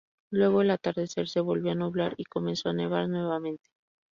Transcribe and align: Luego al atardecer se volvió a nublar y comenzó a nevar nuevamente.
Luego 0.31 0.61
al 0.61 0.71
atardecer 0.71 1.29
se 1.29 1.41
volvió 1.41 1.73
a 1.73 1.75
nublar 1.75 2.15
y 2.17 2.23
comenzó 2.23 2.69
a 2.69 2.73
nevar 2.73 3.07
nuevamente. 3.07 3.69